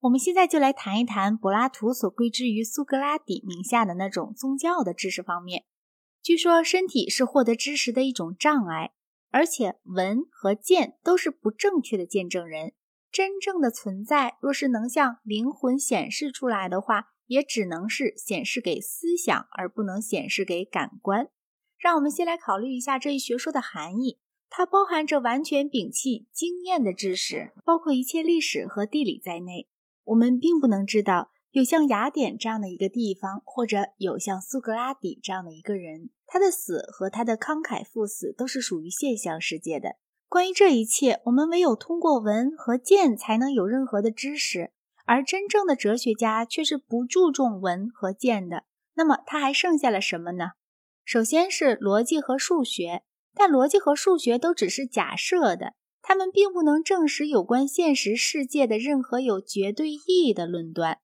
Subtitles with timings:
[0.00, 5.64] 我们现在就来谈一谈柏拉图所归之于苏格拉底名下的那种宗教的知识方面。
[6.22, 8.92] 据说身体是获得知识的一种障碍，
[9.30, 12.72] 而且闻和见都是不正确的见证人。
[13.12, 21.28] 真正的存在若是能向灵魂显示出来的话，也只能是显示给思想，而不能显示给感官。
[21.76, 24.18] 让我们先来考虑一下这一学说的含义。
[24.48, 29.68] 它包含着完全摒弃经验的知识，包括一切历史和地理在内。
[30.10, 39.96] 我们并不能知道有像雅典这样的一个地方，或者有像苏格拉底这样的一个人，他的死和他的慷慨赴死都是属于现象世界的。
[40.28, 44.72] 关于这一切，我们唯有通过文和见才能有任何的知识。
[45.06, 48.64] 而真正的哲学家却是不注重文和见的。
[48.94, 50.52] 那么他还剩下了什么呢？
[51.04, 53.02] 首先是逻辑和数学。
[53.32, 60.98] 但逻辑和数学都只是假设的，他们并不能证实有关现实世界的任何有绝对意义的论断。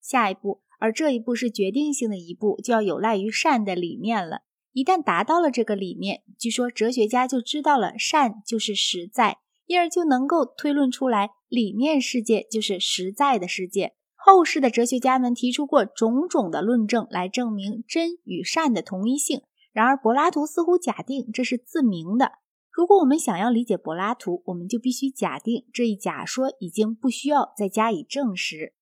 [0.00, 4.42] 下一步，而这一步是决定性的一步，就要有赖于善的理念了。
[4.72, 13.94] 一旦达到了这个理念，据说哲学家就知道了善就是实在，因而就能够推论出来理念世界就是实在的世界。
[14.14, 19.42] 后世的哲学家们提出过种种的论证来证明真与善的同一性。
[19.72, 22.32] 然而，柏拉图似乎假定这是自明的。
[22.74, 28.74] 如果我们想要理解柏拉图，我们就必须假定这一假说已经不需要再加以证实。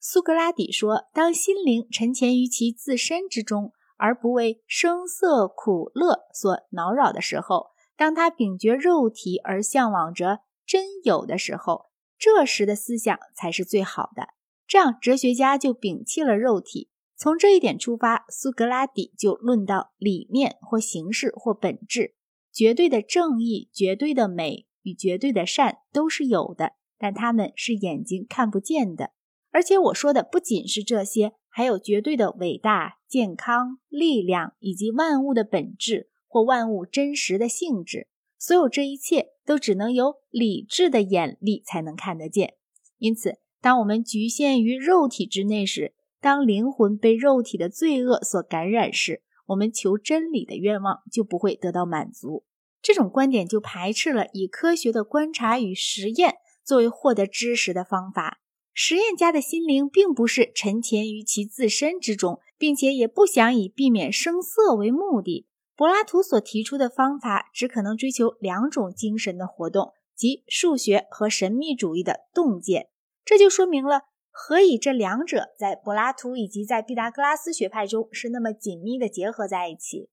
[0.00, 14.30] 苏格拉底说：“当心灵沉潜于其自身之中，而不为声色苦乐所恼扰的时候，当他秉绝肉体而向往着真有的时候，这时的思想才是最好的。
[14.66, 22.14] 这样，哲学家就摒弃了肉体。”从这一点出发，苏格拉底就论到理念或形式或本质，
[22.60, 29.12] 绝对的正义、绝对的美与绝对的善都是有的，但它们是眼睛看不见的。
[29.50, 38.08] 而且我说的不仅是这些，还有绝对的伟大、健康、力量以及万物的本质或万物真实的性质。
[38.38, 42.56] 所有这一切都只能由理智的眼力才能看得见。
[42.98, 52.44] 因此，当我们局限于肉体之内时，当灵魂被肉体的罪恶所感染时，我们求真理的愿望就不会得到满足。
[52.82, 58.40] 这种观点就排斥了以科学的观察与实验作为获得知识的方法。
[58.72, 65.46] 实验家的心灵并不是沉潜于其自身之中，并且也不想以避免声色为目的。
[65.76, 72.88] 柏拉图所提出的方法只可能追求两种精神的活动，即数学和神秘主义的洞见。
[73.24, 74.02] 这就说明了。
[74.32, 80.08] 何以这两者在柏拉图以及在毕达哥拉斯学派中是那么紧密的结合在一起？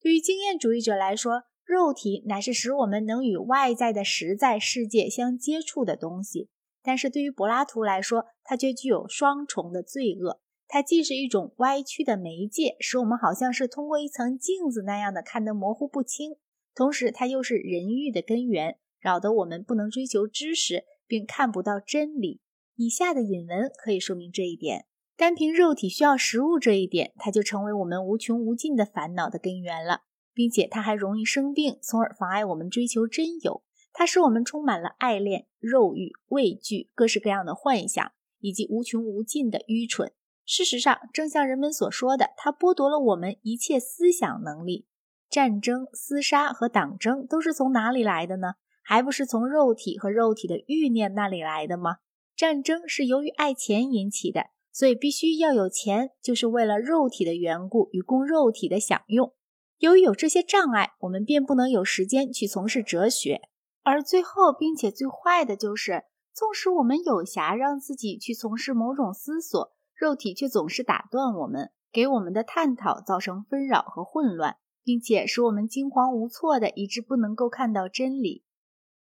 [0.00, 6.48] 对于经验主义者来说，肉体乃是使我们能与外在的实在世界相接触的东西；
[6.82, 10.40] 但是对于柏拉图来说，它却具有双重的罪恶。
[10.66, 16.32] 它既是一种歪曲的媒介，使我们好像是通过一层镜子那样的看得模糊不清；
[16.74, 22.40] 同时，它又是人欲的根源，扰得我们不能追求知识，并看不到真理。
[22.76, 24.86] 以下的引文可以说明这一点。
[25.16, 30.00] 单凭肉体需要食物这一点，它就成为我们无穷无尽的烦恼的根源了，
[30.34, 33.62] 并且它还容易生病，从而妨碍我们追求真有。
[33.92, 40.12] 它使我们充满了爱恋、肉欲、畏惧、各式各样的幻想，以及无穷无尽的愚蠢。
[40.44, 44.86] 事实上，正像人们所说的，它剥夺了我们一切思想能力。
[45.30, 48.54] 战争、厮杀和党争都是从哪里来的呢？
[48.82, 51.98] 还不是从肉体和肉体的欲念那里来的吗？
[52.36, 59.32] 战争是由于爱钱引起的，所以必须要有钱，就是为了肉体的缘故与供肉体的享用。
[59.78, 63.42] 由于有这些障碍，我们便不能有时间去从事哲学。
[63.82, 78.44] 而最后，并且最坏的就是，纵使我们有暇让自己去从事某种思索，肉体却总是打断我们，给我们的探讨造成纷扰和混乱，并且使我们惊慌无措的，以致不能够看到真理。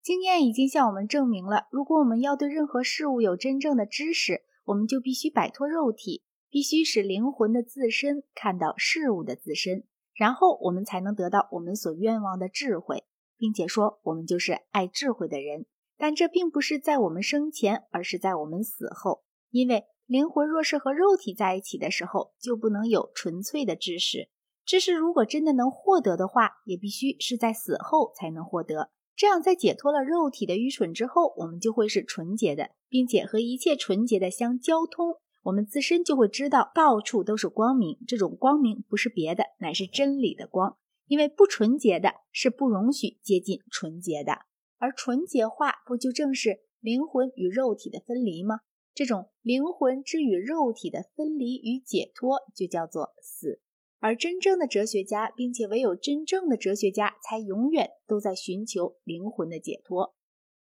[0.03, 9.85] 经验已经向我们证明了，如果我们要对任何事物有真正的知识，我们就必须摆脱肉体，必须使灵魂的自身看到事物的自身，
[10.21, 13.05] 然后我们才能得到我们所愿望的智慧，
[13.39, 15.65] 并且说我们就是爱智慧的人。
[15.97, 24.29] 但这并不是在我们生前，而是在我们死后，因为灵魂若是和肉体在一起的时候，就不能有纯粹的知识。
[24.67, 28.91] 知识如果真的能获得的话，也必须是在死后才能获得。
[29.17, 35.17] 这样，在解脱了肉体的愚蠢之后，我们就会是纯洁的，并且和一切纯洁的相交通。
[35.43, 37.99] 我们自身就会知道，到处都是光明。
[38.07, 40.77] 这种光明不是别的，乃是真理的光。
[41.07, 44.43] 因为不纯洁的是不容许接近纯洁的，
[44.79, 48.61] 而纯洁化不就正是灵魂与肉体的分离吗？
[48.95, 53.61] 这种灵魂之与肉体的分离与解脱就叫做死。
[53.99, 60.15] 而真正的哲学家，并且唯有真正的哲学家才永远都在寻求灵魂的解脱。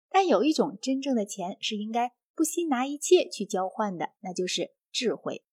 [0.10, 5.44] 但有一种真正的钱是应该不惜拿一切去交换的，那就是智慧。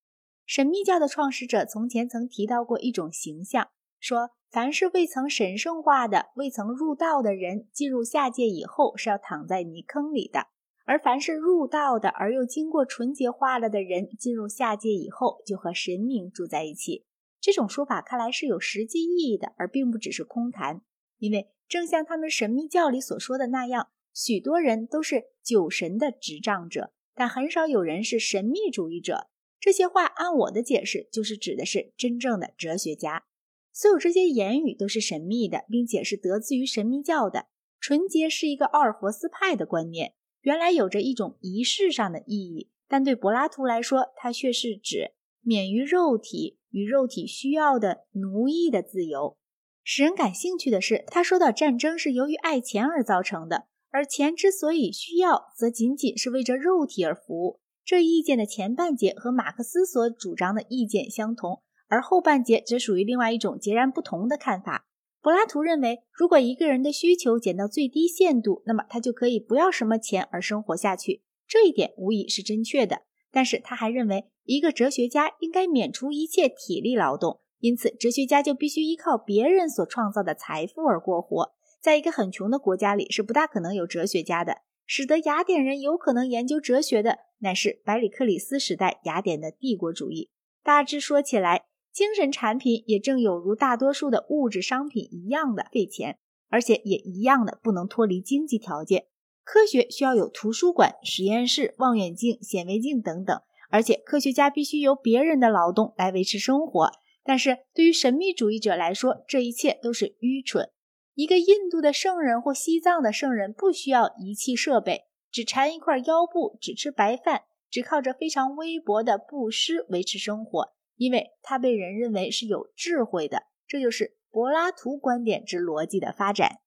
[0.46, 3.68] 神秘教的创始者从前曾提到过一种形象，
[3.98, 10.48] 说凡是未曾神圣化的、未曾入道的人，进入下界以后是要躺在泥坑里的；
[10.84, 17.06] 而凡是入道的而又经过纯洁化了的人，进入下界以后就和神明住在一起。
[17.40, 20.82] 这种说法看来是有实际意义的，而并不只是空谈。
[21.18, 29.28] 因为正像他们神秘教里所说的那样，许多人都是酒神的执仗者，但很少有人是神秘主义者。
[29.58, 33.24] 这些话按我的解释，就是指的是真正的哲学家。
[33.72, 37.46] 所有这些言语都是神秘的，并且是得自于神秘教的。
[37.78, 46.58] 纯洁是一个奥尔弗斯派的观念，原来有着一种仪式上的意义，但对柏拉图来说，它却是指免于肉体。
[46.72, 49.36] 与肉体需要的奴役的自由，
[49.82, 57.60] 使人感兴趣的是，他说到战争是由于爱钱而造成的，而钱之所以需要，则仅仅是为着肉体而服务。
[57.84, 64.86] 这意见的前半节和马克思所主张的意见相同，而后半节则属于另外一种截然不同的看法。
[65.20, 71.22] 柏拉图认为，如果一个人的需求减到最低限度，那么他就可以不要什么钱而生活下去。
[71.46, 73.02] 这一点无疑是正确的。
[73.32, 81.52] 但是他还认为，一个哲学家应该免除一切体力劳动，因此哲学家就必须依靠别人所创造的财富而过活。
[81.80, 84.58] 在一个很穷的国家里，是不大可能有哲学家的。
[84.86, 90.30] 使得雅典人有可能研究哲学的，乃是百里克里斯时代雅典的帝国主义。
[90.64, 96.18] 大致说起来，精神产品也正有如大多数的物质商品一样的费钱，
[96.48, 99.06] 而且也一样的不能脱离经济条件。
[99.44, 103.40] 科学需要有图书馆、实验室、望远镜、显微镜等等，
[103.70, 106.90] 而且科学家必须由别人的劳动来维持生活。
[107.22, 110.70] 但是对于神秘主义者来说，这一切都是愚蠢。
[111.20, 123.42] 一个印度的圣人或西藏的圣人不需要仪器设备，只缠一块腰布，只吃白饭，只靠着非常微薄的布施维持生活，因为他被人认为是有智慧的。
[123.66, 126.60] 这就是柏拉图观点之逻辑的发展。